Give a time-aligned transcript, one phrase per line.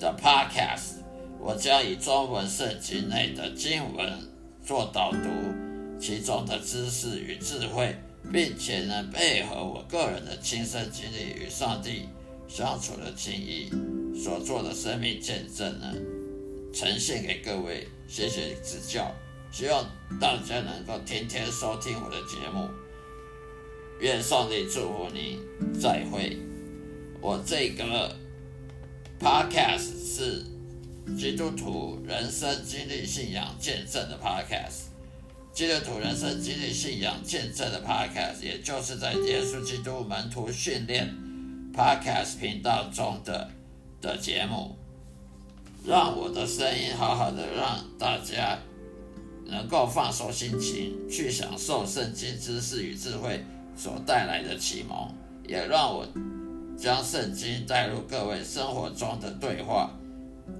[0.00, 0.94] 的 Podcast。
[1.38, 4.12] 我将以中文圣经内的经文
[4.64, 5.28] 做导读，
[6.00, 7.94] 其中的知识与智慧，
[8.32, 12.08] 并且呢配合我个人的亲身经历与上帝
[12.48, 13.70] 相处的经历
[14.18, 15.94] 所做的生命见证呢，
[16.74, 19.10] 呈现给各位，谢谢指教。
[19.52, 19.84] 希望
[20.20, 22.68] 大家能够天天收听我的节目，
[24.00, 25.38] 愿上帝祝福你。
[25.80, 26.36] 再会。
[27.22, 28.14] 我这个
[29.20, 30.44] Podcast 是。
[31.18, 34.84] 基督徒人生经历信仰见证的 Podcast，
[35.52, 41.12] 基督徒人生经历信仰见证的 Podcast，也就是在耶稣基督门徒训练
[41.74, 43.50] Podcast 频道中的
[44.00, 44.76] 的节目，
[45.84, 48.56] 让我的声音好好的让大家
[49.46, 53.44] 能够放松心情，去享受圣经知识与智慧
[53.76, 55.12] 所带来的启蒙，
[55.48, 56.06] 也让我
[56.80, 59.90] 将圣经带入各位生活中的对话。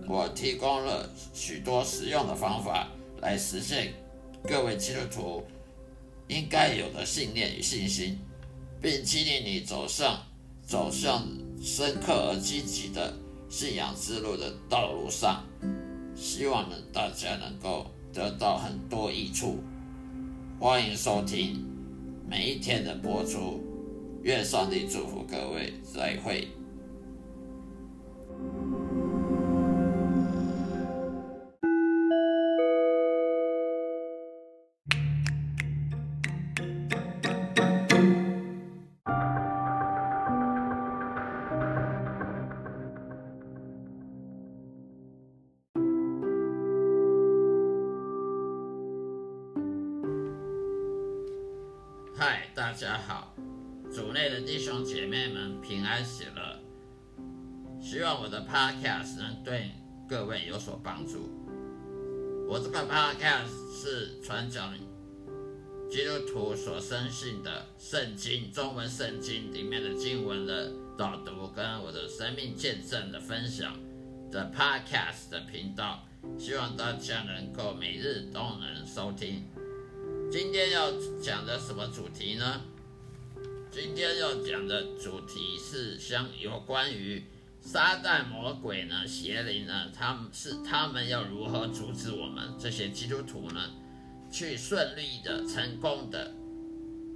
[0.07, 2.89] 我提供了许多实用的方法
[3.23, 3.95] 来实现
[4.47, 5.43] 各位基督徒
[6.29, 8.19] 应该有的信念与信心，
[8.83, 10.23] 并激励你走上
[10.63, 11.27] 走向
[11.63, 13.15] 深刻而积极的
[13.49, 15.43] 信仰之路的道路上。
[16.15, 19.59] 希望呢大家能够得到很多益处。
[20.59, 21.65] 欢迎收听
[22.29, 23.65] 每一天的播出，
[24.23, 26.49] 愿上帝祝福各位，再会。
[59.21, 59.71] 能对
[60.09, 61.31] 各位有所帮助。
[62.49, 64.75] 我这个 Podcast 是传讲
[65.91, 73.79] 基督徒所深信的圣经中文圣经里面的经文的导读，跟我的生命见证的分享
[74.31, 76.05] 的 Podcast 的频道。
[76.39, 79.45] 希望大家能够每日都能收听。
[80.31, 82.61] 今天要讲的什么主题呢？
[83.71, 87.25] 今天要讲的主题是相有关于
[87.61, 93.71] 撒旦魔鬼呢、邪灵呢，他们是他们要如何阻止我们这些基督徒呢，
[94.31, 96.33] 去顺利的、成功的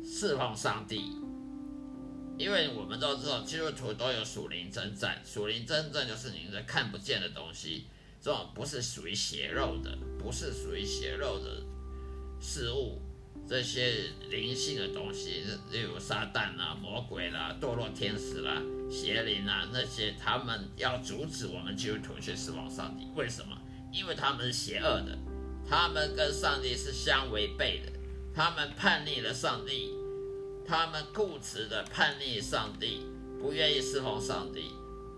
[0.04, 1.12] 侍奉上帝？
[2.36, 7.86] 因为我们都知道，基督徒都有属灵征战，属灵征战就是你的看不见的东西，
[8.20, 11.62] 这种不是属于邪肉的，不是属于邪肉的。
[12.40, 13.00] 事物，
[13.46, 23.06] 这些灵性的东西，例如撒旦啦、魔鬼啦、堕落天使啦、邪灵啊，那些他们要阻止我们基督徒去侍奉上帝。
[23.14, 23.56] 为什么？
[23.92, 25.18] 因为他们是邪恶的，
[25.68, 27.92] 他们跟上帝是相违背的，
[28.34, 29.90] 他们叛逆了上帝，
[30.66, 33.06] 他们固执的叛逆上帝，
[33.38, 34.70] 不愿意侍奉上帝，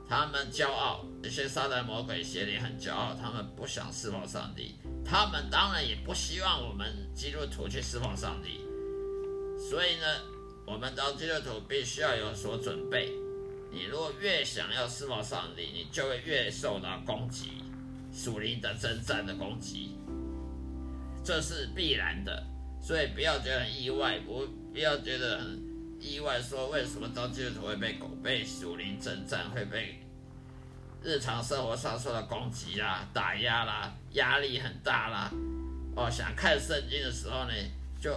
[0.09, 4.77] 他们骄傲，那些撒旦、魔鬼、邪灵很骄傲，他们不想释放上帝。
[5.05, 8.61] 他们当然也不希望我们基督徒去释放上帝，
[9.59, 10.06] 所以呢，
[10.67, 13.12] 我们当基督徒必须要有所准备。
[13.71, 17.50] 你如果越想要释放上帝，你就会越受到攻击，
[18.12, 19.97] 属灵的征战的攻击，
[21.25, 22.44] 这是必然的。
[22.81, 25.66] 所以不要觉得很意外，不不要觉得很
[26.06, 30.00] 意外，说为什么当基督徒会被狗被属灵征战，会被。
[31.03, 35.31] 日常生活上受到攻击啦、打压啦、压力很大啦，
[35.94, 37.53] 哦，想看圣经的时候呢，
[38.00, 38.12] 就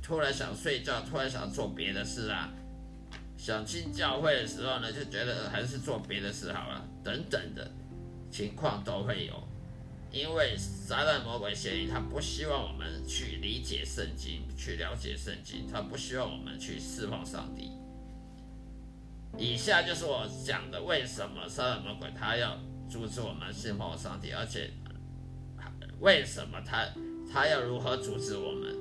[0.00, 2.48] 突然想睡觉，突然想做别的事啊，
[3.36, 7.68] 想进教会的时候呢，就觉得还是做别的事好了，等等的
[8.30, 9.48] 情况都会有，
[10.12, 17.70] 因为撒旦魔鬼嫌疑他不希望我们去理解圣经、去了解圣经，他不希望我们去释放上帝。
[19.38, 22.58] 以下就是我讲的，为什么撒旦魔鬼他要
[22.90, 24.70] 阻止我们信奉上帝，而且
[26.00, 26.86] 为什么他
[27.32, 28.76] 他要如何阻止我们？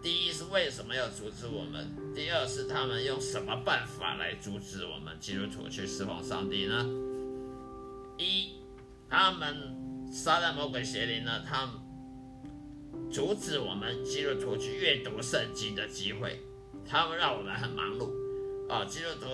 [0.00, 2.14] 第一是为什么要阻止我们？
[2.14, 6.86] 第二是他们用什么办法来阻止我们基督徒去释放上帝呢？
[8.16, 8.52] 一，
[9.10, 9.74] 他们
[10.10, 11.70] 撒旦魔鬼邪灵呢，他
[13.10, 16.40] 阻止我们基督徒去阅读圣经的机会，
[16.88, 18.10] 他们让我们很忙碌。
[18.68, 19.26] 啊，基督徒。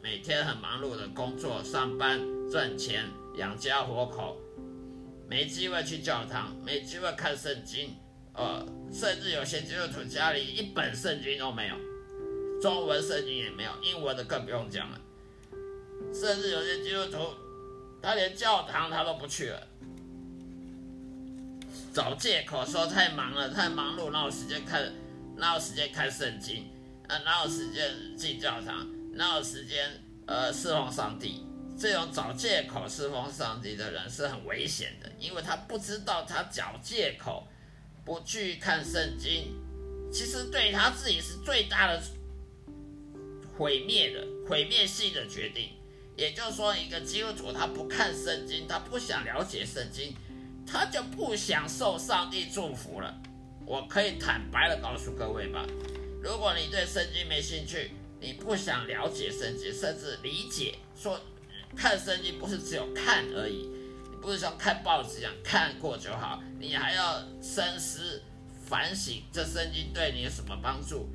[0.00, 3.04] 每天很忙碌的工作、上班、赚钱、
[3.36, 4.40] 养家活口，
[5.28, 7.96] 没机会去教堂，没机会看圣经，
[8.32, 11.74] 呃，甚至有些基督徒家里一本圣经都没有，
[12.62, 15.00] 中文圣经也没有，英文的更不用讲了。
[16.14, 17.34] 甚至有些基督徒，
[18.00, 19.66] 他连教堂他都不去了，
[21.92, 24.92] 找借口说太忙了，太忙碌，哪有时间看，
[25.36, 26.70] 哪有时间看圣经，
[27.08, 31.44] 啊，哪有时间进教堂，哪有时间呃侍奉上帝。
[31.80, 37.46] 这种找借口侍奉上帝的人是很危险的，因为他不知道他找借口
[38.04, 39.54] 不去看圣经，
[40.12, 42.02] 其实对他自己是最大的
[43.56, 45.70] 毁灭的、毁灭性的决定。
[46.16, 50.12] 也就是说，一个基督徒他不看圣经，他不想了解圣经，
[50.70, 53.14] 他就不享受上帝祝福了。
[53.64, 55.64] 我可以坦白的告诉各位吧，
[56.22, 61.18] 如果你对圣经没兴趣，你不想了解圣经，甚至理解说。
[61.76, 63.68] 看圣经不是只有看而已，
[64.10, 68.22] 你不是像看报纸一样看过就好，你还要深思
[68.66, 71.10] 反省，这圣经对你有什么帮助？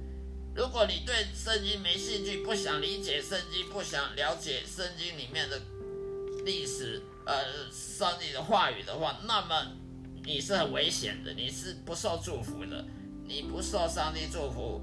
[0.55, 5.59] 如果你对圣经没兴趣，不想理解圣经，不想了解圣经里面的
[6.45, 9.71] 历史，呃，上帝的话语的话，那么
[10.23, 12.85] 你是很危险的，你是不受祝福的，
[13.25, 14.81] 你不受上帝祝福。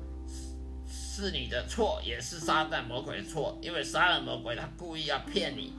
[0.92, 5.74] 是你的错，也是撒旦魔鬼的错，因为杀人魔鬼他故意要骗你，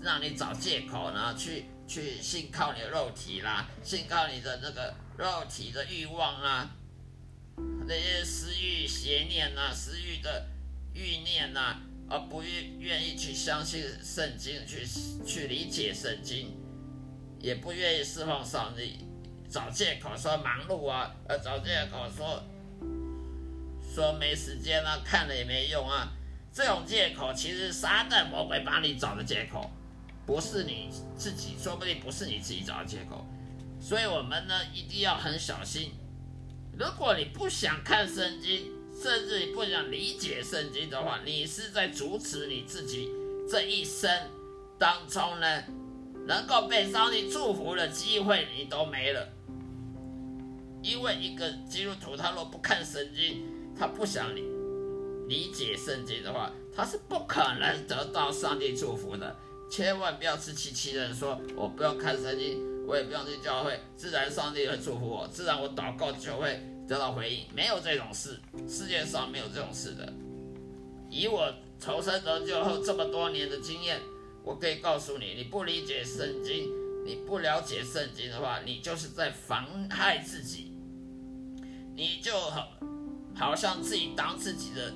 [0.00, 6.70] 让你找借口，然后去去信靠你的肉体啦，信靠你的那个肉体的欲望啊，
[7.88, 10.46] 那些私欲邪念呐，私欲的
[10.92, 14.86] 欲念呐，而不愿愿意去相信圣经，去
[15.26, 16.56] 去理解圣经，
[17.40, 18.98] 也不愿意释放上帝，
[19.48, 22.42] 找借口说忙碌啊，呃，找借口说。
[23.94, 26.12] 说没时间了，看了也没用啊！
[26.52, 29.70] 这种借口其实撒旦魔鬼帮你找的借口，
[30.26, 33.24] 不是你自己，说不定不是你自己找的借口。
[33.80, 35.92] 所以我们呢一定要很小心。
[36.76, 43.10] 如果你不想看圣经，甚至你不想理解圣经的话，你是在阻止你自己
[43.48, 44.10] 这一生
[44.78, 45.62] 当中呢
[46.26, 49.28] 能够被上帝祝福的机会，你都没了。
[50.82, 53.42] 因为一个基督徒他若不看圣经，
[53.78, 54.44] 他不想理
[55.28, 59.34] 理解圣经的话，他是不可能得到上帝祝福的。
[59.70, 67.46] 千万不要自欺欺人，说我不用看圣经，我也不用去教会，自然上帝会祝福我，自然我祷告就会得到回应。
[67.54, 68.38] 没有这种事，
[68.68, 70.12] 世界上没有这种事的。
[71.10, 74.00] 以我重生得救后这么多年的经验，
[74.42, 76.68] 我可以告诉你，你不理解圣经，
[77.04, 80.72] 你不了解圣经的话，你就是在妨害自己，
[81.94, 82.68] 你就好。
[83.36, 84.94] 好像自己当自己的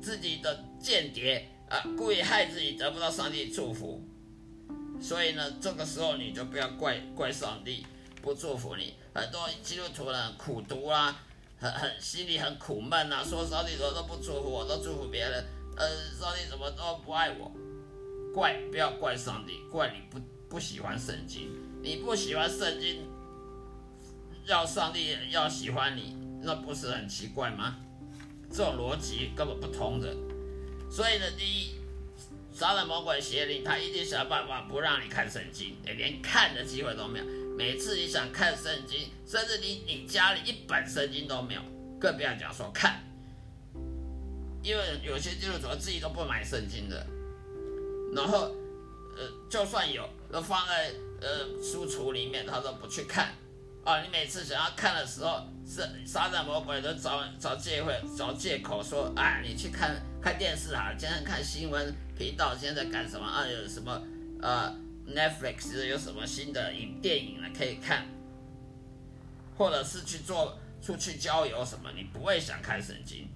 [0.00, 4.02] 自己的间谍啊，故意害自己得不到上帝祝福，
[4.98, 7.84] 所以呢，这个时候你就不要怪怪上帝
[8.22, 8.94] 不祝福你。
[9.12, 11.20] 很多基督徒呢苦读啊，
[11.58, 15.44] 很很心里很苦闷啊，说上帝怎么都不祝福我，都祝福别人，
[15.76, 17.50] 呃，上帝怎么都不爱我？
[18.32, 21.50] 怪不要怪上帝，怪你不不喜欢圣经，
[21.82, 23.04] 你不喜欢圣经，
[24.46, 26.16] 要上帝要喜欢你。
[26.42, 27.76] 那不是很奇怪吗？
[28.50, 30.14] 这种逻辑根本不通的。
[30.90, 31.74] 所以呢，第一，
[32.52, 37.24] 杀了魔鬼邪灵，他一定想办法不让你看圣经，连看的机会都没有。
[37.60, 41.60] 每次你想看圣经，甚至你你家里一本圣经都没有，
[42.00, 43.02] 更不要讲说看。
[44.62, 47.06] 因为有些基督徒自己都不买圣经的，
[48.14, 48.50] 然后
[49.14, 50.90] 呃，就算有，都放在
[51.20, 53.34] 呃书橱里面，他都不去看。
[53.84, 63.46] 啊，你每次想要看的时候，是撒旦魔鬼都找找借会找借口说，啊，你去看看电视啊，今天看新闻频道，现在在干什么啊？
[63.46, 64.02] 有什么
[64.40, 64.74] 呃
[65.14, 68.06] ，Netflix 有什么新的影电影呢可以看，
[69.56, 73.28] 或者是去做出去郊游什么，你不会想看圣经，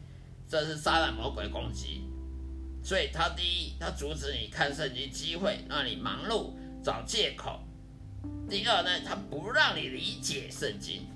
[0.49, 2.05] 这是撒旦魔鬼攻击，
[2.83, 6.53] 所以他第一，他阻止你看圣经机会，让你忙碌
[6.83, 7.61] 找借口。
[8.49, 11.07] 第二呢，他不让你理解圣经。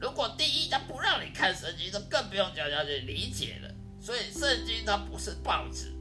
[0.00, 3.74] 如果第一他不让你看圣经，就更不用讲要去理解了。
[4.02, 5.92] 所以圣经它不是报纸，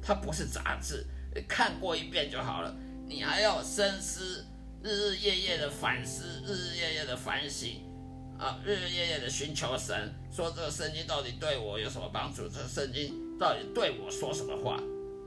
[0.00, 1.04] 它不是杂志，
[1.48, 2.72] 看过一遍就好了。
[3.10, 4.46] 你还要深思，
[4.84, 7.82] 日日夜夜的反思，日日夜夜的反省，
[8.38, 12.48] 啊，日日夜夜的寻求神，说这个圣经到底对我有什么帮助？
[12.48, 14.80] 这圣经到底对我说什么话？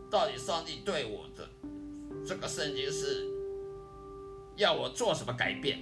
[0.10, 1.46] 到底上帝对我的
[2.26, 3.28] 这个圣经是？
[4.56, 5.80] 要我做什么改变？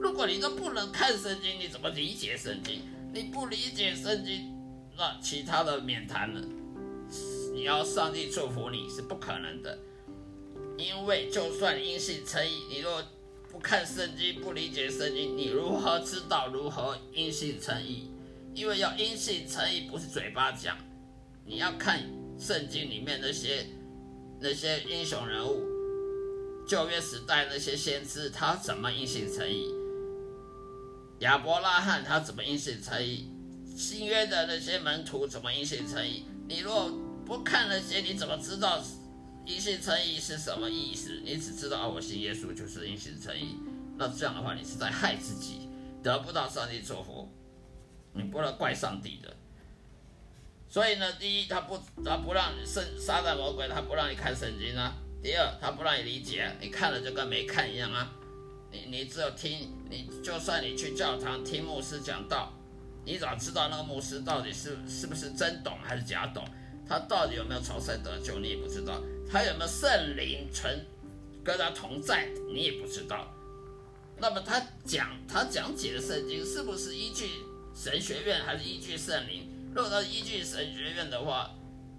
[0.00, 2.80] 如果你都不能看圣经，你怎么理解圣经？
[3.12, 4.50] 你不理解圣经，
[4.96, 6.40] 那其他的免谈了。
[7.52, 9.78] 你要上帝祝福你是不可能的，
[10.76, 13.02] 因为就算因信成义，你若
[13.50, 18.10] 不看圣经，不理解圣经，你如何知道如何因信成义？
[18.54, 20.76] 因为要因信成义，不是嘴巴讲，
[21.44, 22.02] 你要看
[22.38, 23.66] 圣经里面那些
[24.40, 25.62] 那些英雄人物，
[26.66, 29.72] 旧约时代那些先知，他怎么因信成义？
[31.20, 33.30] 亚伯拉罕他怎么因信成义？
[33.76, 36.24] 新约的那些门徒怎么因信成义？
[36.48, 36.90] 你若
[37.24, 38.82] 不看那些，你怎么知道
[39.46, 41.20] 因信称义是什么意思？
[41.24, 43.56] 你只知道啊，我信耶稣就是因信称义。
[43.96, 45.68] 那这样的话，你是在害自己，
[46.02, 47.28] 得不到上帝祝福。
[48.14, 49.36] 你不能怪上帝的。
[50.68, 54.94] 所以呢，第一，他不，他不让你圣撒旦魔鬼，他不让你看圣经啊。
[55.22, 58.10] 第二，他不让你理解，你看了就跟没看一样啊。
[58.72, 62.52] 你你只有听，你就算你去教堂听牧师讲道，
[63.04, 66.44] 你咋知道那个牧师到底是是不是真懂还是假懂？
[66.88, 68.40] 他到底有没有朝圣得救？
[68.40, 69.00] 你也不知道。
[69.30, 70.84] 他有没有圣灵存
[71.42, 72.28] 跟他同在？
[72.52, 73.32] 你也不知道。
[74.18, 77.28] 那么他讲他讲解的圣经是不是依据
[77.74, 79.48] 神学院还是依据圣灵？
[79.74, 81.50] 如果他依据神学院的话，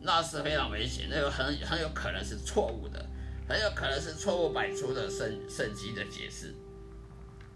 [0.02, 3.06] 那是非常危险，那有很很有可能是错误的，
[3.50, 6.56] 很有可能是错误百出的圣圣经的解释。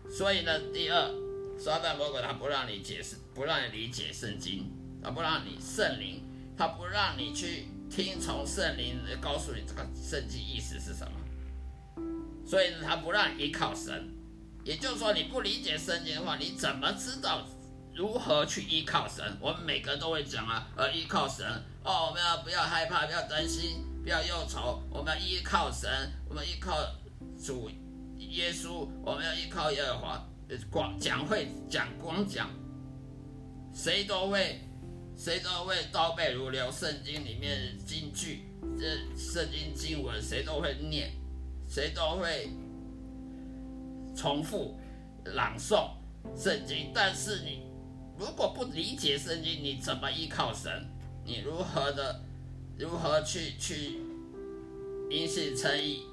[0.10, 1.10] 所以呢，第二，
[1.58, 4.70] 撒旦魔鬼他不让你解释，不让你理解圣经，
[5.02, 6.22] 他不让你圣灵，
[6.58, 11.12] 他不让你去听从圣灵告诉你这个圣经意思是什么。
[12.46, 14.10] 所以呢，他不让依靠神。
[14.64, 17.48] 也就是说，你不理解圣经的话，你怎么知道
[17.96, 19.26] 如何去依靠神？
[19.40, 21.46] 我们每个人都会讲啊，呃，依靠神
[21.84, 25.90] 哦，我们要不要害怕，不要担心，不要忧愁，我们要依靠神，
[26.28, 26.78] 我们依靠
[27.44, 27.70] 主
[28.18, 30.26] 耶稣，我们要依靠耶和华。
[30.72, 32.50] 光讲会讲光讲，
[33.72, 34.60] 谁都会，
[35.20, 38.44] 谁都会倒背如流，圣经里面金句，
[38.80, 38.86] 这
[39.18, 41.12] 圣经经文谁都会念，
[41.68, 42.50] 谁都会。
[44.16, 44.78] 重复
[45.24, 45.92] 朗诵
[46.36, 47.62] 圣经，但是你
[48.18, 50.70] 如果不理解圣经，你怎么依靠神？
[51.24, 52.22] 你如何的
[52.78, 54.00] 如何去去
[55.10, 56.04] 因信称义？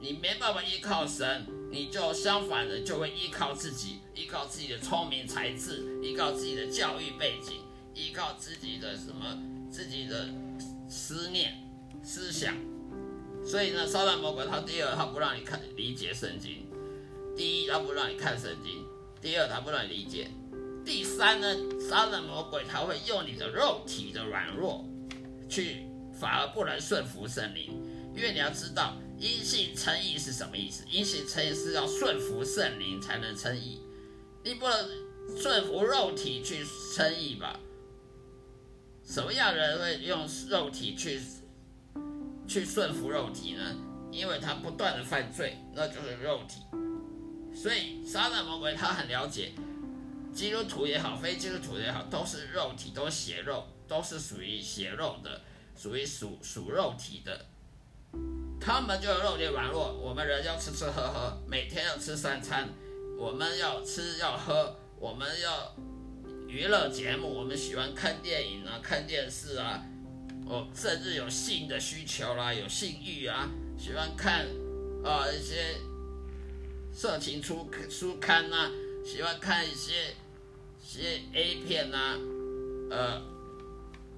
[0.00, 7.61] 你没办法依靠神，你就相反的就会依靠自己，依靠自己的聪明才智，依靠自己的教育背景，
[7.94, 9.38] 依靠自己的什么
[9.70, 10.28] 自己的
[10.88, 11.54] 思念
[12.02, 12.54] 思想。
[13.44, 16.66] 所以呢，撒旦魔鬼他第二，他不让你看理解圣经。
[17.36, 18.84] 第一，他不让你看圣经；
[19.20, 20.28] 第二，他不让你理解；
[20.84, 24.84] 第三呢，杀人魔鬼他会用你的肉体的软弱，
[25.48, 27.72] 去反而不能顺服圣灵。
[28.14, 30.84] 因为你要知道，因信称义是什么意思？
[30.90, 33.80] 因信称义是要顺服圣灵才能称义，
[34.44, 34.90] 你不能
[35.36, 36.62] 顺服肉体去
[36.94, 37.58] 称义吧？
[39.04, 41.20] 什么样人会用肉体去
[42.46, 43.74] 去顺服肉体呢？
[44.10, 46.60] 因为他不断的犯罪，那就是肉体。
[47.54, 49.52] 所以，撒旦魔鬼他很了解，
[50.32, 55.40] 基督徒也好，非基督徒也好，都是肉体，都是血肉，都是属于血肉的，
[55.76, 57.46] 属于属属肉体的。
[58.60, 62.68] 他们就肉体软弱，我们人要吃吃喝喝，每天要吃三餐，
[63.18, 65.74] 我们要吃要喝，我们要
[66.52, 69.82] 娱乐节目，我们喜欢看电影啊，看电视啊，
[70.44, 74.44] 哦，甚至有性的需求啦，有性欲啊，喜欢看
[75.02, 75.74] 啊一些。
[76.92, 78.70] 色情书书刊呐，
[79.02, 80.14] 喜欢看一些
[80.84, 82.18] 些 A 片呐，
[82.90, 83.22] 呃，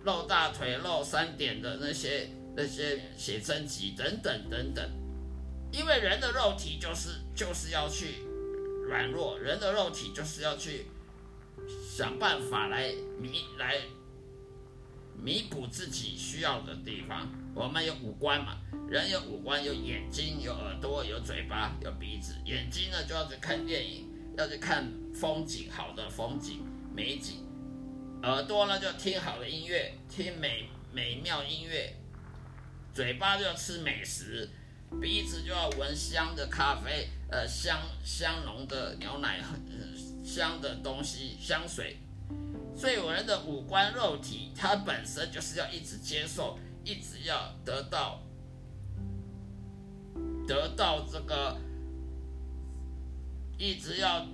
[0.03, 4.85] 露大腿、露三点的那些那些写真集等等等等。
[5.71, 8.25] 因为人的肉体就是就是要去
[8.89, 10.87] 软弱，人的肉体就是要去
[11.69, 13.77] 想办法来弥来
[15.23, 17.29] 弥补自己需要的地方。
[17.55, 18.59] 我们有五官嘛？
[18.89, 22.35] 人有五官，有眼睛，有耳朵，有嘴巴，有鼻子。
[22.45, 26.61] 眼睛呢，就要去看电影，要去看风景，好的风景、
[26.95, 27.47] 美景。
[28.23, 31.95] 耳朵呢，就要听好的音乐，听美美妙音乐。
[32.93, 34.49] 嘴巴就要吃美食，
[35.01, 39.41] 鼻子就要闻香的咖啡，呃，香香浓的牛奶，
[40.25, 41.99] 香的东西，香水。
[42.75, 46.59] 所以，我人的五官肉体，它本身就是要一直接受。
[46.87, 48.21] 一直要得到，
[50.47, 51.57] 得到这个，
[53.57, 54.27] 一直要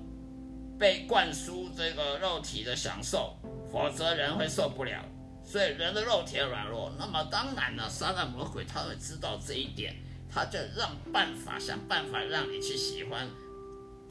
[0.76, 3.37] 被灌输这个肉体的享受，
[3.70, 5.00] 否则人会受不了。
[5.44, 9.94] 所以人的肉体软弱，那么当然了，撒旦魔鬼他会知道这一点，
[10.28, 13.28] 他就让办法想办法让你去喜欢，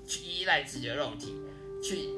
[0.07, 1.35] 去依赖自己的肉体，
[1.81, 2.09] 去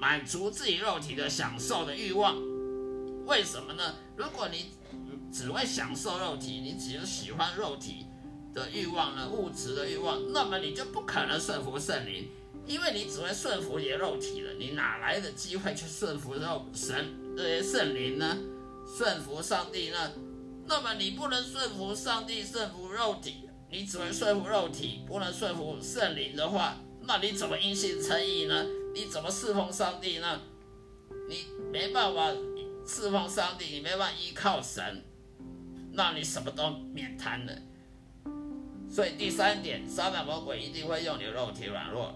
[0.00, 2.36] 满足自己肉体的享受的欲望。
[3.26, 3.94] 为什么呢？
[4.16, 4.66] 如果你
[5.32, 8.06] 只会享受肉体，你只是喜欢肉体，
[8.52, 12.28] 的欲望呢，物质的欲望，那么你就不可能顺服圣灵，
[12.66, 16.94] 因为你只会顺服你的肉体了，你哪来的机会去顺服肉神
[17.36, 18.36] 这些圣灵呢？
[18.86, 20.12] 顺服上帝呢？
[20.66, 28.64] 那么你不能顺服上帝，顺服肉体，你只会顺服肉体，不能顺服圣灵的话，那你怎么因信称义呢？
[28.94, 30.40] 你怎么侍奉上帝呢？
[31.28, 32.30] 你没办法
[32.86, 35.02] 侍奉上帝，你没办法依靠神，
[35.92, 37.52] 那你什么都免谈了。
[38.88, 42.14] 所以第三点，撒旦魔鬼一定会用你肉体软弱，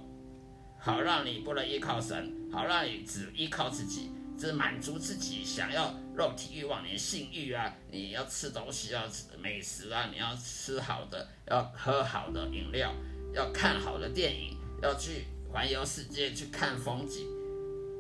[0.79, 12.93] 好让你不能依靠神，好让你只依靠自己，只满足自己想要肉体欲望，你的性欲啊，你要吃东西要吃美食啊，你要吃好的，要喝好的饮料，
[13.35, 17.27] 要看好的电影，要去环游世界去看风景，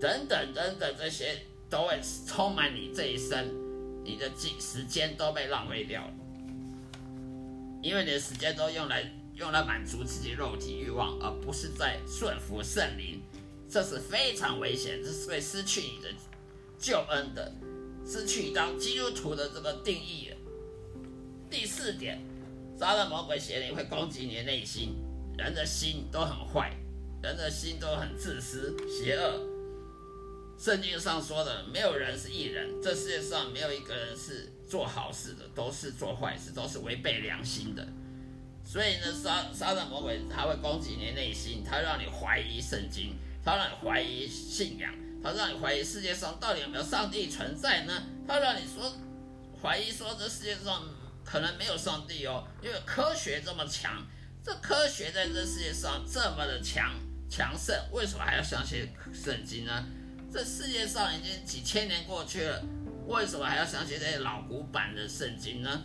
[0.01, 1.37] 等等等等，这些
[1.69, 3.49] 都会充满你这一生，
[4.05, 6.13] 你的时时间都被浪费掉了。
[7.83, 13.23] 因为你的时间都用来用来满足自己肉体欲望，而不是在顺服圣灵，
[13.71, 16.09] 这是非常危险，这是会失去你的
[16.79, 17.53] 救恩的，
[18.05, 20.29] 失去你当基督徒的这个定义。
[21.51, 22.21] 第四点，
[22.79, 24.95] 杀了魔鬼邪灵会攻击你的内心，
[25.39, 26.71] 人的心都很坏，
[27.23, 29.41] 人的心都很自私、邪恶。
[30.59, 34.53] 圣经上说的，没有人是艺人，这世界上没有一个人是。
[34.69, 37.89] 做好事的都是做坏事，都是违背良心的。
[38.63, 48.03] 所以呢，撒撒旦魔鬼他会攻击你的内心，他让你怀疑圣经，他让你怀疑信仰，他让你怀疑世界上到底有没有上帝存在呢？
[48.27, 48.93] 他让你说
[49.63, 50.83] 怀疑说这世界上
[51.25, 54.07] 可能没有上帝哦，因为科学这么强，
[54.49, 56.95] 这科学在这世界上这么的强
[57.29, 59.85] 强盛，为什么还要相信圣经呢？
[60.33, 62.65] 这世界上已经几千年过去了。
[63.07, 65.83] 为什么还要相信这些老古板的圣经呢？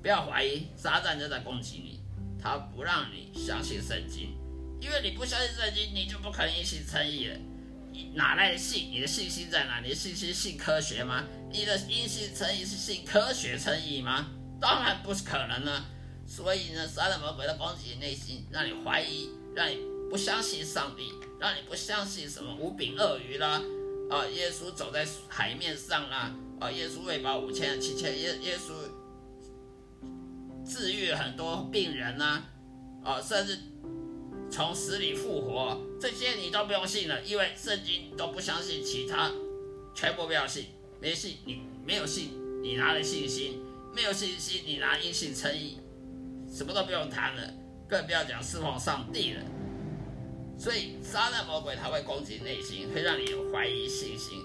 [0.00, 2.00] 不要怀疑，撒旦就在攻击你，
[2.42, 4.34] 他不让你相信圣经，
[4.80, 7.36] 因为你不相信圣经，你就不可能因信称义了。
[7.92, 8.90] 你哪来的信？
[8.90, 9.80] 你的信心在哪？
[9.80, 11.22] 你的信心信科学吗？
[11.52, 14.26] 你的因信称义是信科学称义吗？
[14.58, 15.84] 当然不是可能了。
[16.26, 19.78] 所以呢，撒旦魔鬼的攻击你内心，让你怀疑，让你
[20.10, 23.62] 不相信上帝，让你不相信什么五饼鳄鱼啦。
[24.10, 26.32] 啊，耶稣走在海面上啦！
[26.60, 28.72] 啊，耶稣喂饱五千七千，耶耶稣
[30.64, 32.42] 治愈很多病人呐！
[33.02, 33.58] 啊，甚至
[34.50, 39.32] 从死里复活，这些你都不用信了，因为圣经都不相信其他，
[39.94, 40.66] 全部不要信。
[41.00, 42.30] 没信你没有信，
[42.62, 43.60] 你拿了信心，
[43.94, 45.78] 没有信心你拿因信称义，
[46.56, 47.42] 什么都不用谈了，
[47.86, 49.42] 更不要讲侍奉上帝了。
[50.58, 54.42] 所以，撒旦魔鬼他会攻击内心，会让你有怀疑信心、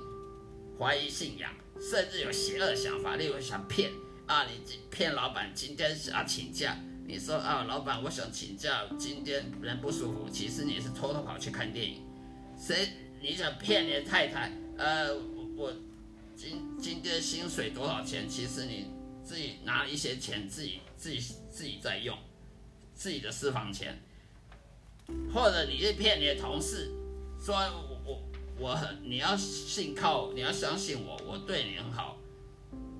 [0.77, 3.89] 怀疑信仰，甚至有邪恶想法，例如想骗
[4.25, 6.75] 啊，你骗老板今天想请假，
[7.07, 12.05] 你说啊，老板我想请假，今天人不舒服，其实你是偷偷跑去看电影。
[12.57, 12.89] 谁
[13.21, 14.51] 你想骗你的太太？
[14.77, 15.15] 呃，
[15.55, 15.71] 我
[16.35, 18.27] 今今天薪水多少钱？
[18.27, 18.87] 其实你
[19.23, 22.17] 自己拿一些钱，自己自己自己在用，
[22.95, 24.01] 自己的私房钱。
[25.33, 26.89] 或者你是骗你的同事，
[27.43, 28.23] 说我我
[28.57, 32.17] 我很你要信靠你要相信我，我对你很好。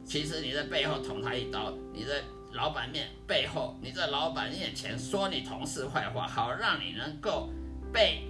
[0.06, 7.50] 其实你在背后捅他一刀，你在老板面背后，你在老板面前说你同事坏话，好让你能够
[7.94, 8.24] 被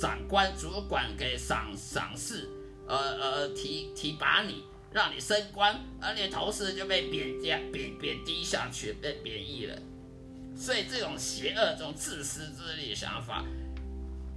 [0.00, 2.48] 长官主管给赏赏识，
[2.86, 9.78] 呃呃提提拔你，让你升官，而你同事就被贬低贬贬低下去，被贬义了。
[10.56, 13.44] 所以这种邪恶、这种自私自利的想法，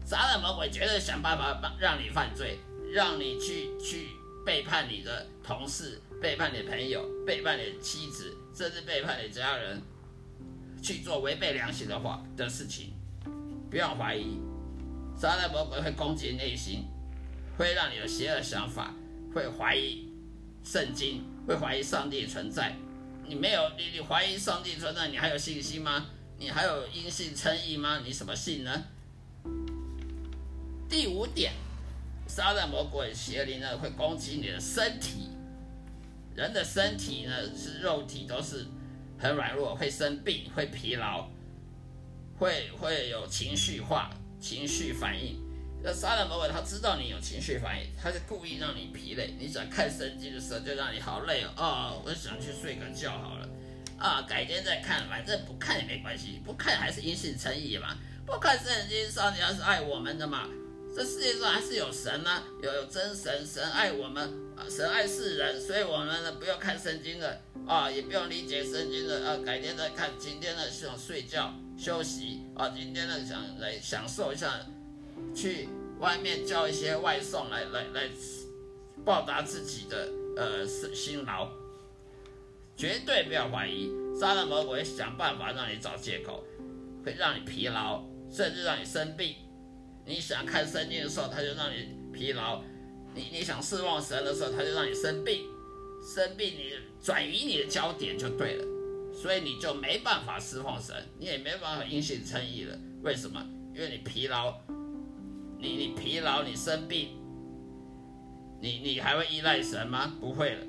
[0.05, 2.59] 撒旦魔鬼绝对想办法让你犯罪，
[2.93, 4.09] 让你去去
[4.45, 9.81] 背叛你的同事，背叛你朋友，背叛你妻子，甚至背叛你家人，
[10.83, 12.93] 去做违背良心的话的事情。
[13.69, 14.37] 不要怀疑，
[15.17, 16.85] 撒旦魔鬼会攻击内心，
[17.57, 18.93] 会让你有邪恶想法，
[19.33, 20.10] 会怀疑
[20.63, 22.75] 圣经，会怀疑上帝存在。
[23.27, 26.07] 你没有你你怀疑上帝存在，你还有信心吗？
[26.37, 28.01] 你还有因信称义吗？
[28.05, 28.83] 你什么信呢？
[30.89, 31.53] 第五点，
[32.27, 35.29] 撒旦魔鬼邪灵呢会攻击你的身体。
[36.35, 38.65] 人的身体呢是肉体都是
[39.17, 41.27] 很软弱，会生病，会疲劳，
[42.37, 45.40] 会会有情绪化、情绪反应。
[45.83, 49.33] 那撒旦魔鬼他知道你有情绪反应，他是故意让你疲累。
[49.39, 51.49] 你想看圣经的时候，就让你好累哦。
[51.57, 53.49] 哦，我想去睡个觉好了。
[53.97, 57.97] 啊，改天再看，反正不看也没关系，不看还是因信诚意嘛。
[58.25, 60.47] 不看圣经，上帝还是爱我们的嘛。
[60.95, 64.23] 这世界上还是有神呢，有有真神，神爱我们
[64.57, 74.59] 啊，神爱世人，所以我们呢不要看圣经的啊，也不用理解圣经的啊，改天再看，今天呢想睡觉休息啊，今天呢想来享受一下，
[75.35, 75.67] 去
[75.99, 78.09] 外面叫一些外送来来来
[79.05, 81.49] 报答自己的呃辛劳，
[82.75, 86.43] 绝对不要怀疑，杀人魔鬼想办法让你找借口，
[87.05, 89.35] 会让你疲劳，甚至让你生病。
[90.05, 92.61] 你想看圣经的时候，他就让你疲劳；
[93.13, 95.43] 你你想侍奉神的时候，他就让你生病。
[96.03, 98.65] 生病，你转移你的焦点就对了，
[99.13, 102.75] 所以你就没办法侍奉神，你也没办法因信称义了。
[103.03, 103.39] 为什么？
[103.75, 104.59] 因为你疲劳，
[105.61, 107.09] 你你疲劳，你生病，
[108.59, 110.11] 你你还会依赖神吗？
[110.19, 110.65] 不会了。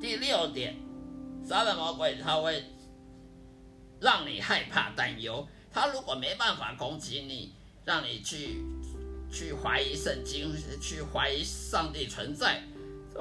[0.00, 0.74] 第六点，
[1.46, 2.64] 杀人魔鬼他会
[4.00, 5.46] 让你害怕、担忧。
[5.70, 7.52] 他如果没办法攻击你，
[7.84, 8.64] 让你去
[9.30, 12.62] 去怀疑圣经，去怀疑上帝存在，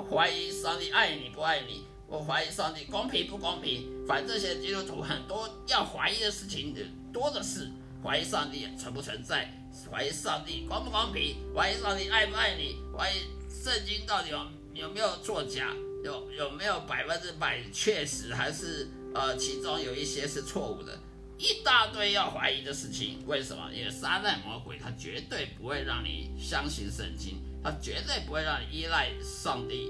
[0.09, 4.07] 怀疑上帝爱你不爱你，我怀疑上帝公平不公平。
[4.07, 6.73] 反正这些基督徒很多要怀疑的事情
[7.11, 7.69] 多的是，
[8.01, 9.53] 怀疑上帝存不存在，
[9.91, 13.15] 怀疑上帝公不公平，怀疑上帝爱不爱你，怀疑
[13.49, 14.39] 圣经到底有
[14.73, 20.97] 有没有作假，有有没有百分之百确实，还是呃其中有一些是错误的。
[21.37, 23.71] 一大堆要怀疑的事情，为什么？
[23.73, 29.89] 因为撒旦魔鬼他绝对不会让你相信圣经，他绝对不会让你依赖上帝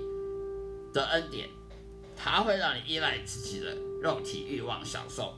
[0.94, 1.50] 的恩典，
[2.16, 5.34] 他会让你依赖自己的肉体欲望享受，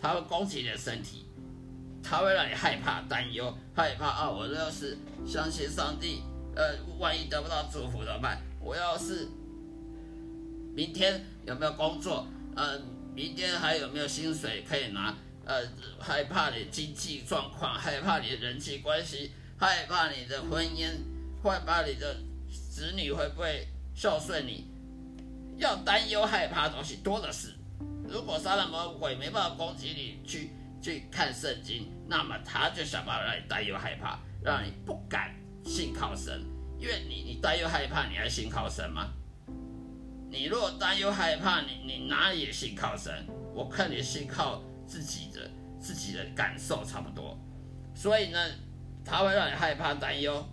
[0.00, 1.26] 他会攻击你的身体，
[2.02, 4.30] 他会让你害怕、担忧、害怕啊！
[4.30, 6.22] 我要是相信上帝，
[6.54, 8.40] 呃，万一得不到祝福怎么办？
[8.60, 9.28] 我要是
[10.74, 12.26] 明天有没有工作？
[12.56, 12.80] 呃，
[13.14, 15.14] 明天还有没有薪水可以拿？
[15.44, 15.62] 呃，
[15.98, 20.88] 害怕你经济状况，害怕你的人际关系，害怕你的婚姻，
[21.42, 22.16] 害怕你的
[22.70, 24.66] 子女会不会孝顺你，
[25.56, 27.54] 要担忧害怕的东西多的是。
[28.08, 36.42] 如果杀人魔鬼没办法攻击你，去去看圣经，那么他就想办法让你担忧害怕，让你不敢信靠神，
[36.78, 39.12] 因为你你担忧害怕，你还信靠神吗？
[40.30, 43.12] 你若担忧害怕，你你哪里也信靠神？
[43.54, 44.62] 我看你信靠。
[44.90, 47.38] 自己的自己的感受差不多，
[47.94, 48.38] 所以呢，
[49.04, 50.44] 他会让你害怕、担忧，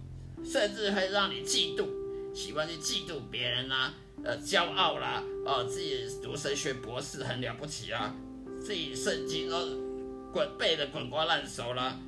[0.46, 1.88] 甚至会让你嫉妒，
[2.36, 3.92] 喜欢去嫉妒别人啦，
[4.24, 8.14] 呃，骄傲啦，哦，自己读神学博士很了不起啊，
[8.62, 9.58] 自己圣经都
[10.32, 12.00] 滚背的滚瓜烂熟了。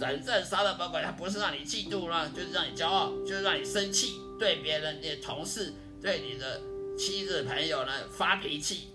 [0.00, 6.60] 反正杀了魔鬼，他不是让你嫉妒了，就是让你骄傲，就是让你生气，对别人、你的同事、对你的
[6.98, 8.88] 妻子、朋友呢发脾气，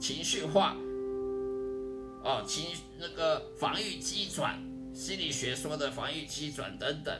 [0.00, 0.76] 情绪化。
[2.22, 4.58] 哦，情那个防御机转，
[4.94, 7.14] 心理学说的防御机转等等，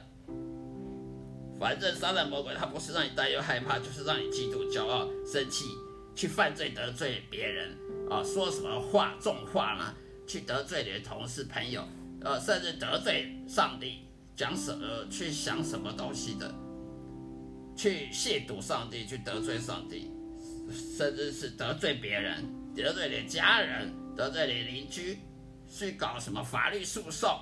[1.59, 5.67] 反正杀人魔鬼他不是让你担忧害怕，就是让你嫉妒、骄傲、生气，
[6.15, 7.77] 去犯罪得罪别人
[8.11, 9.95] 啊，说什么话重话呢？
[10.27, 11.83] 去得罪你的同事朋友，
[12.21, 14.01] 呃，甚至得罪上帝，
[14.37, 16.53] 讲什么去想什么东西的，
[17.77, 20.11] 去亵渎上帝，去得罪上帝，
[20.97, 22.45] 甚至是得罪别人，
[22.75, 23.93] 得罪你家人。
[24.17, 25.19] 得罪你邻居，
[25.67, 27.41] 去搞什么法律诉讼，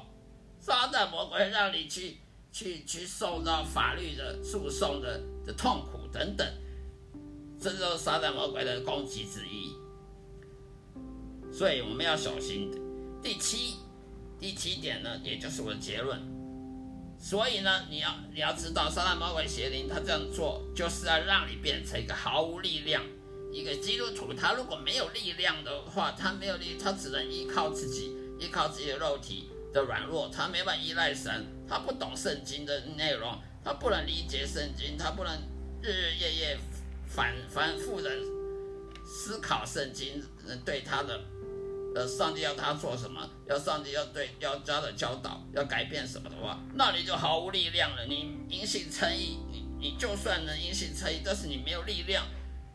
[0.60, 2.18] 撒旦魔鬼让你去
[2.52, 6.46] 去去受到法律的诉讼的的痛苦等等，
[7.60, 9.67] 这都是撒旦魔鬼的攻击之一。
[11.58, 12.70] 所以我们要小心。
[13.20, 13.78] 第七，
[14.38, 16.16] 第七点呢，也就是我的结论。
[17.18, 23.02] 所以呢，你要你要知道，撒旦魔鬼邪灵他这样做，就是要让你变成一个毫无力量。
[23.52, 35.34] 一个基督徒，他如果没有力量的话，他没有力，他只能依靠自己，依靠自己的肉体的软弱，他没办法依赖神，他不懂圣经的内容，他不能理解圣经，他不能
[35.82, 36.58] 日日夜夜
[37.08, 38.12] 反反复的
[39.04, 40.22] 思考圣经，
[40.64, 41.20] 对他的
[41.94, 48.04] 呃上帝要他做什么，要上帝要对要加的教导，要改变什么的话，那你就毫无力量了。
[48.06, 52.24] 你因信称义，你你就算能因信称义，但是你没有力量。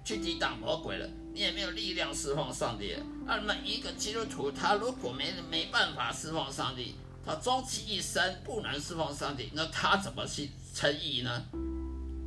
[0.06, 2.94] 去抵挡魔鬼了，你也没有力量释放上帝。
[3.26, 6.96] 那么一个基督徒，他如果没没办法释放上帝，
[7.26, 11.46] 他终其一生不能释放上帝，那他怎么去称义呢？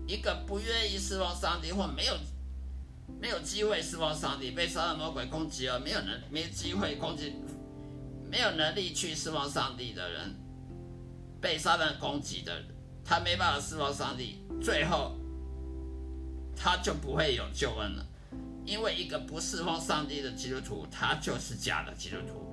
[0.08, 2.16] 一个不愿意释放上帝，或没有
[3.20, 7.34] 没有机会释放上帝，被杀人魔鬼攻击而没有能没机会攻击，
[8.30, 10.34] 没有能力去释放上帝的人，
[11.40, 12.66] 被杀人攻击的人，
[13.04, 15.16] 他没办法释放上帝，最后。
[16.58, 18.06] 他就不会有救恩了，
[18.64, 22.50] 因为一个不侍奉上帝的基督徒，他就是假的基督徒。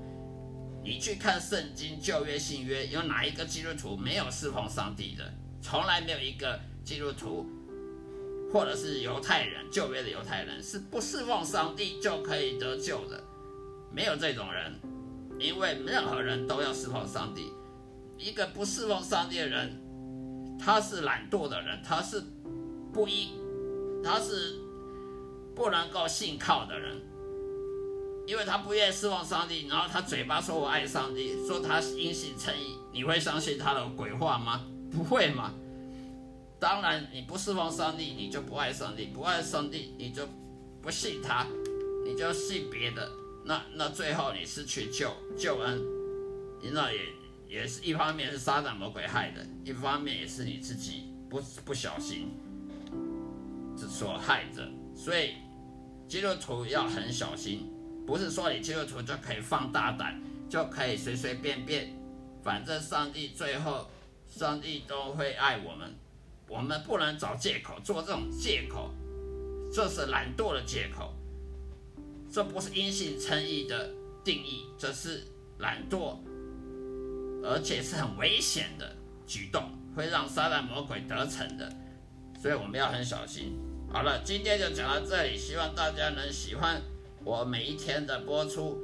[0.83, 5.33] 你去看圣经旧约新约，有哪一个基督徒没有侍奉上帝的？
[5.61, 7.47] 从来没有一个基督徒，
[8.53, 13.19] 或者是犹太人，旧约的犹太人是不侍奉上帝就可以得救的，
[13.91, 14.71] 没有这种人，
[15.39, 17.51] 因为任何人都要侍奉上帝。
[18.15, 19.81] 一个不侍奉上帝的人，
[20.59, 22.21] 他是懒惰的人，他是
[22.93, 23.31] 不依，
[24.03, 24.59] 他是
[25.55, 27.01] 不能够信靠的人。
[28.27, 34.61] 因为他不愿意侍奉上帝，然后他嘴巴说我爱上帝，说他因信称义，你会相信他的鬼话吗？
[34.91, 35.51] 不会嘛。
[36.63, 40.25] 当然，你不侍奉上帝，你就不爱上帝；不爱上帝，你就
[40.81, 41.45] 不信他，
[42.05, 43.11] 你就信别的。
[43.43, 45.81] 那那最后你失去救救恩，
[46.71, 46.99] 那也
[47.49, 52.29] 也是一方面是撒旦魔鬼害的，一方面也是你自己不不小心
[53.75, 54.65] 所害的。
[54.95, 55.33] 所以
[56.07, 57.69] 基督徒要很小心。
[58.07, 60.17] 不是说你基督徒就可以放大胆，
[60.49, 61.93] 就可以随随便便，
[62.41, 63.85] 反正上帝最后，
[64.29, 65.93] 上帝都会爱我们，
[66.53, 68.91] 我们不能找借口做这种借口，
[69.73, 71.11] 这是懒惰的借口，
[72.31, 73.89] 这不是因信称义的
[74.23, 75.23] 定义，这是
[75.57, 76.19] 懒惰，
[77.43, 79.63] 而且是很危险的举动，
[79.95, 81.67] 会让撒旦魔鬼得逞的，
[82.39, 83.57] 所以我们要很小心。
[83.91, 86.79] 好了，今天就讲到这里，希望大家能喜欢。
[87.25, 88.77] 我每一天的播出，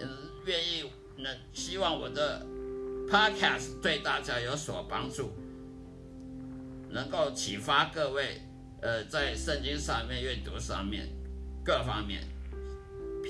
[0.00, 0.08] 嗯，
[0.44, 0.84] 愿意
[1.16, 2.44] 能希望我的
[3.08, 5.32] podcast 对大家有所帮助，
[6.90, 8.40] 能够启发各位，
[8.80, 11.08] 呃，在圣经上面阅读上面
[11.64, 12.22] 各方面，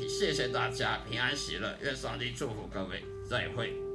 [0.08, 3.87] 谢谢大家平安喜乐，愿上帝祝福各位，再会。